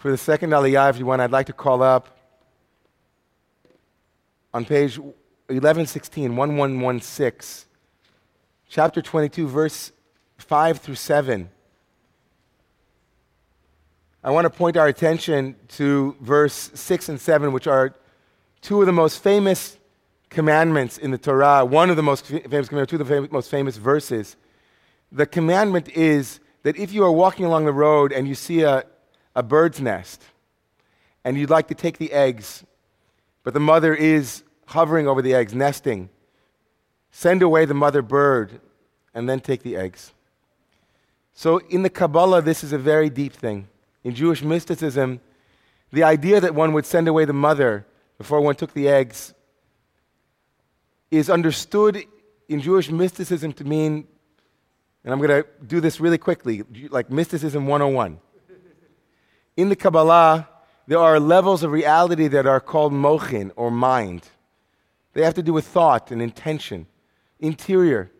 For 0.00 0.10
the 0.10 0.16
second 0.16 0.48
aliyah, 0.48 0.88
if 0.88 0.98
you 0.98 1.04
want, 1.04 1.20
I'd 1.20 1.30
like 1.30 1.44
to 1.48 1.52
call 1.52 1.82
up 1.82 2.16
on 4.54 4.64
page 4.64 4.98
1116, 4.98 6.34
1116, 6.34 7.68
chapter 8.66 9.02
22, 9.02 9.46
verse 9.46 9.92
5 10.38 10.78
through 10.78 10.94
7. 10.94 11.50
I 14.24 14.30
want 14.30 14.46
to 14.46 14.50
point 14.50 14.78
our 14.78 14.86
attention 14.86 15.56
to 15.68 16.16
verse 16.22 16.70
6 16.72 17.10
and 17.10 17.20
7, 17.20 17.52
which 17.52 17.66
are 17.66 17.94
two 18.62 18.80
of 18.80 18.86
the 18.86 18.92
most 18.92 19.22
famous 19.22 19.76
commandments 20.30 20.96
in 20.96 21.10
the 21.10 21.18
Torah, 21.18 21.62
one 21.62 21.90
of 21.90 21.96
the 21.96 22.02
most 22.02 22.24
famous 22.24 22.70
commandments, 22.70 22.90
two 22.90 22.98
of 22.98 23.06
the 23.06 23.14
fam- 23.14 23.28
most 23.30 23.50
famous 23.50 23.76
verses. 23.76 24.36
The 25.12 25.26
commandment 25.26 25.90
is 25.90 26.40
that 26.62 26.78
if 26.78 26.90
you 26.90 27.04
are 27.04 27.12
walking 27.12 27.44
along 27.44 27.66
the 27.66 27.74
road 27.74 28.12
and 28.12 28.26
you 28.26 28.34
see 28.34 28.62
a, 28.62 28.86
a 29.34 29.42
bird's 29.42 29.80
nest 29.80 30.22
and 31.24 31.36
you'd 31.36 31.50
like 31.50 31.68
to 31.68 31.74
take 31.74 31.98
the 31.98 32.12
eggs, 32.12 32.64
but 33.44 33.54
the 33.54 33.60
mother 33.60 33.94
is 33.94 34.42
hovering 34.66 35.06
over 35.06 35.22
the 35.22 35.34
eggs, 35.34 35.54
nesting, 35.54 36.08
send 37.10 37.42
away 37.42 37.64
the 37.64 37.74
mother 37.74 38.02
bird 38.02 38.60
and 39.14 39.28
then 39.28 39.40
take 39.40 39.62
the 39.62 39.76
eggs. 39.76 40.12
So 41.32 41.58
in 41.68 41.82
the 41.82 41.90
Kabbalah, 41.90 42.42
this 42.42 42.62
is 42.64 42.72
a 42.72 42.78
very 42.78 43.10
deep 43.10 43.32
thing. 43.32 43.68
In 44.04 44.14
Jewish 44.14 44.42
mysticism, 44.42 45.20
the 45.92 46.04
idea 46.04 46.40
that 46.40 46.54
one 46.54 46.72
would 46.72 46.86
send 46.86 47.08
away 47.08 47.24
the 47.24 47.32
mother 47.32 47.86
before 48.18 48.40
one 48.40 48.54
took 48.54 48.72
the 48.72 48.88
eggs 48.88 49.34
is 51.10 51.28
understood 51.28 52.04
in 52.48 52.60
Jewish 52.60 52.90
mysticism 52.90 53.52
to 53.54 53.64
mean, 53.64 54.06
and 55.04 55.12
I'm 55.12 55.18
going 55.18 55.42
to 55.42 55.48
do 55.66 55.80
this 55.80 56.00
really 56.00 56.18
quickly, 56.18 56.62
like 56.90 57.10
mysticism 57.10 57.66
101. 57.66 58.20
In 59.56 59.68
the 59.68 59.76
Kabbalah, 59.76 60.48
there 60.86 60.98
are 60.98 61.20
levels 61.20 61.62
of 61.62 61.70
reality 61.70 62.28
that 62.28 62.46
are 62.46 62.60
called 62.60 62.92
mochin 62.92 63.52
or 63.56 63.70
mind. 63.70 64.28
They 65.12 65.22
have 65.22 65.34
to 65.34 65.42
do 65.42 65.52
with 65.52 65.66
thought 65.66 66.10
and 66.10 66.22
intention, 66.22 66.86
interior. 67.38 68.10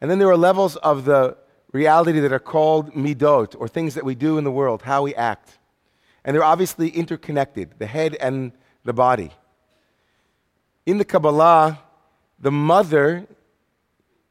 And 0.00 0.10
then 0.10 0.18
there 0.18 0.28
are 0.28 0.36
levels 0.36 0.76
of 0.76 1.04
the 1.04 1.36
reality 1.72 2.20
that 2.20 2.32
are 2.32 2.40
called 2.40 2.94
midot, 2.94 3.54
or 3.58 3.68
things 3.68 3.94
that 3.94 4.04
we 4.04 4.14
do 4.14 4.38
in 4.38 4.44
the 4.44 4.50
world, 4.50 4.82
how 4.82 5.02
we 5.02 5.14
act. 5.14 5.58
And 6.24 6.34
they're 6.34 6.44
obviously 6.44 6.88
interconnected, 6.88 7.74
the 7.78 7.86
head 7.86 8.16
and 8.20 8.52
the 8.84 8.92
body. 8.92 9.30
In 10.86 10.98
the 10.98 11.04
Kabbalah, 11.04 11.78
the 12.38 12.50
mother 12.50 13.26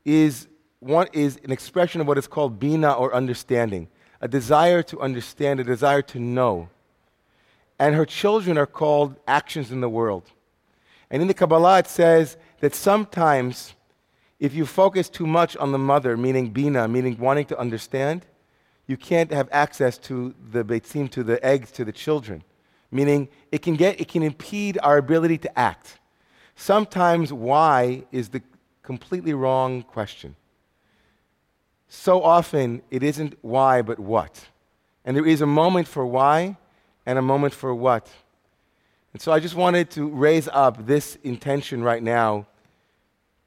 is, 0.03 0.47
one, 0.79 1.07
is 1.13 1.39
an 1.43 1.51
expression 1.51 2.01
of 2.01 2.07
what 2.07 2.17
is 2.17 2.27
called 2.27 2.59
bina 2.59 2.91
or 2.91 3.13
understanding, 3.13 3.87
a 4.21 4.27
desire 4.27 4.83
to 4.83 4.99
understand, 4.99 5.59
a 5.59 5.63
desire 5.63 6.01
to 6.01 6.19
know. 6.19 6.69
And 7.77 7.95
her 7.95 8.05
children 8.05 8.57
are 8.57 8.65
called 8.65 9.15
actions 9.27 9.71
in 9.71 9.81
the 9.81 9.89
world. 9.89 10.23
And 11.09 11.21
in 11.21 11.27
the 11.27 11.33
Kabbalah, 11.33 11.79
it 11.79 11.87
says 11.87 12.37
that 12.59 12.75
sometimes 12.75 13.73
if 14.39 14.53
you 14.53 14.65
focus 14.65 15.09
too 15.09 15.27
much 15.27 15.57
on 15.57 15.71
the 15.71 15.77
mother, 15.77 16.15
meaning 16.15 16.49
bina, 16.49 16.87
meaning 16.87 17.17
wanting 17.17 17.45
to 17.45 17.59
understand, 17.59 18.25
you 18.87 18.97
can't 18.97 19.31
have 19.31 19.49
access 19.51 19.97
to 19.99 20.33
the 20.51 20.63
beitzim, 20.63 21.09
to 21.11 21.23
the 21.23 21.43
eggs, 21.45 21.71
to 21.71 21.85
the 21.85 21.91
children. 21.91 22.43
Meaning 22.91 23.29
it 23.51 23.61
can, 23.61 23.75
get, 23.75 23.99
it 23.99 24.07
can 24.07 24.23
impede 24.23 24.79
our 24.81 24.97
ability 24.97 25.37
to 25.39 25.59
act. 25.59 25.99
Sometimes 26.55 27.31
why 27.31 28.03
is 28.11 28.29
the 28.29 28.41
completely 28.81 29.33
wrong 29.33 29.83
question. 29.83 30.35
So 31.89 32.21
often 32.21 32.83
it 32.91 33.01
isn't 33.01 33.35
why, 33.41 33.81
but 33.81 33.99
what. 33.99 34.47
And 35.03 35.17
there 35.17 35.25
is 35.25 35.41
a 35.41 35.47
moment 35.47 35.87
for 35.87 36.05
why 36.05 36.55
and 37.05 37.17
a 37.17 37.21
moment 37.21 37.53
for 37.53 37.73
what. 37.73 38.09
And 39.11 39.21
so 39.21 39.31
I 39.31 39.39
just 39.39 39.55
wanted 39.55 39.89
to 39.91 40.07
raise 40.07 40.47
up 40.47 40.85
this 40.85 41.17
intention 41.23 41.83
right 41.83 42.03
now 42.03 42.45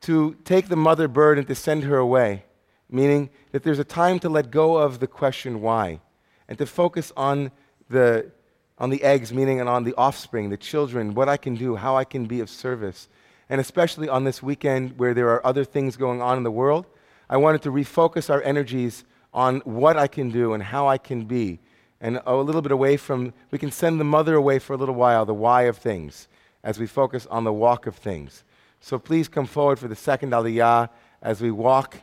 to 0.02 0.36
take 0.44 0.68
the 0.68 0.76
mother 0.76 1.06
bird 1.06 1.38
and 1.38 1.47
to 1.47 1.54
send 1.54 1.84
her 1.84 1.97
away, 1.97 2.44
meaning 2.91 3.31
that 3.52 3.62
there's 3.62 3.78
a 3.78 3.84
time 3.84 4.19
to 4.19 4.28
let 4.28 4.50
go 4.50 4.76
of 4.76 4.98
the 4.98 5.06
question 5.06 5.60
why 5.60 6.00
and 6.48 6.58
to 6.58 6.66
focus 6.66 7.12
on 7.16 7.52
the, 7.88 8.28
on 8.76 8.91
the 8.91 9.04
eggs, 9.04 9.32
meaning 9.32 9.60
and 9.60 9.69
on 9.69 9.84
the 9.84 9.94
offspring, 9.94 10.50
the 10.50 10.56
children, 10.56 11.14
what 11.14 11.28
I 11.28 11.36
can 11.36 11.54
do, 11.54 11.76
how 11.76 11.97
I 11.97 12.04
can 12.04 12.26
be 12.26 12.41
of 12.41 12.50
service. 12.50 13.08
And 13.48 13.60
especially 13.60 14.08
on 14.08 14.25
this 14.25 14.42
weekend 14.42 14.98
where 14.98 15.14
there 15.14 15.28
are 15.28 15.47
other 15.47 15.62
things 15.64 15.97
going 15.97 16.20
on 16.20 16.36
in 16.36 16.42
the 16.42 16.50
world, 16.50 16.86
I 17.32 17.38
wanted 17.38 17.62
to 17.62 17.72
refocus 17.72 18.28
our 18.28 18.43
energies 18.43 19.04
on 19.32 19.60
what 19.60 19.97
I 19.97 20.06
can 20.06 20.28
do 20.28 20.53
and 20.53 20.62
how 20.62 20.87
I 20.87 20.98
can 20.98 21.25
be 21.25 21.60
and 21.98 22.20
a 22.26 22.37
little 22.37 22.60
bit 22.60 22.72
away 22.72 22.98
from, 22.98 23.32
we 23.50 23.59
can 23.59 23.72
send 23.72 23.98
the 23.98 24.04
mother 24.04 24.34
away 24.34 24.59
for 24.59 24.75
a 24.75 24.76
little 24.76 24.94
while, 24.94 25.25
the 25.25 25.32
why 25.32 25.62
of 25.62 25.78
things, 25.78 26.28
as 26.62 26.78
we 26.78 26.87
focus 26.87 27.26
on 27.31 27.44
the 27.44 27.53
walk 27.53 27.87
of 27.87 27.97
things. 27.97 28.44
So 28.81 28.98
please 28.98 29.28
come 29.28 29.47
forward 29.47 29.78
for 29.78 29.88
the 29.88 29.97
second 29.97 30.32
aliyah 30.32 30.91
as 31.22 31.41
we 31.41 31.50
walk 31.50 32.03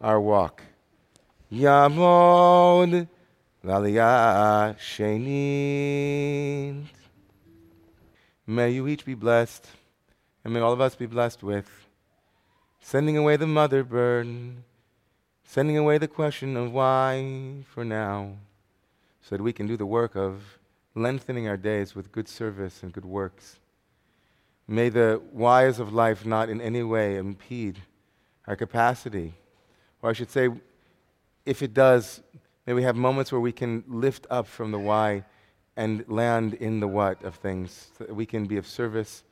our 0.00 0.20
walk. 0.20 0.62
Yamod 1.52 3.06
l'aliyah 3.62 4.76
shenit. 4.78 6.86
May 8.48 8.70
you 8.72 8.88
each 8.88 9.04
be 9.04 9.14
blessed, 9.14 9.64
and 10.44 10.52
may 10.52 10.58
all 10.58 10.72
of 10.72 10.80
us 10.80 10.96
be 10.96 11.06
blessed 11.06 11.44
with 11.44 11.85
sending 12.88 13.16
away 13.16 13.36
the 13.36 13.48
mother 13.48 13.82
bird, 13.82 14.28
sending 15.42 15.76
away 15.76 15.98
the 15.98 16.06
question 16.06 16.56
of 16.56 16.72
why 16.72 17.52
for 17.68 17.84
now 17.84 18.30
so 19.20 19.34
that 19.34 19.42
we 19.42 19.52
can 19.52 19.66
do 19.66 19.76
the 19.76 19.84
work 19.84 20.14
of 20.14 20.60
lengthening 20.94 21.48
our 21.48 21.56
days 21.56 21.96
with 21.96 22.12
good 22.12 22.28
service 22.28 22.84
and 22.84 22.92
good 22.92 23.04
works. 23.04 23.58
May 24.68 24.88
the 24.88 25.20
whys 25.32 25.80
of 25.80 25.92
life 25.92 26.24
not 26.24 26.48
in 26.48 26.60
any 26.60 26.84
way 26.84 27.16
impede 27.16 27.82
our 28.46 28.54
capacity. 28.54 29.34
Or 30.00 30.10
I 30.10 30.12
should 30.12 30.30
say, 30.30 30.48
if 31.44 31.62
it 31.62 31.74
does, 31.74 32.22
may 32.68 32.72
we 32.72 32.84
have 32.84 32.94
moments 32.94 33.32
where 33.32 33.40
we 33.40 33.50
can 33.50 33.82
lift 33.88 34.28
up 34.30 34.46
from 34.46 34.70
the 34.70 34.78
why 34.78 35.24
and 35.76 36.04
land 36.06 36.54
in 36.54 36.78
the 36.78 36.86
what 36.86 37.20
of 37.24 37.34
things, 37.34 37.88
so 37.98 38.04
that 38.04 38.14
we 38.14 38.26
can 38.26 38.44
be 38.44 38.56
of 38.56 38.66
service, 38.66 39.24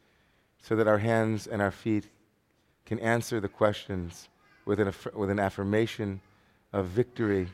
so 0.61 0.75
that 0.75 0.89
our 0.89 0.99
hands 0.99 1.47
and 1.47 1.63
our 1.63 1.71
feet 1.71 2.09
can 2.87 2.99
answer 3.01 3.41
the 3.41 3.49
questions 3.49 4.29
with 4.65 4.81
an, 4.81 4.93
with 5.15 5.31
an 5.31 5.39
affirmation 5.39 6.21
of 6.73 6.87
victory 6.87 7.49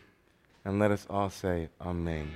and 0.64 0.78
let 0.78 0.90
us 0.90 1.06
all 1.08 1.30
say, 1.30 1.68
Amen. 1.80 2.30